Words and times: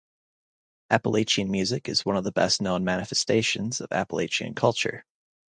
Appalachian 0.89 1.51
music 1.51 1.87
is 1.87 2.03
one 2.03 2.17
of 2.17 2.23
the 2.23 2.31
best-known 2.31 2.83
manifestations 2.83 3.79
of 3.81 3.91
Appalachian 3.91 4.55
culture. 4.55 5.05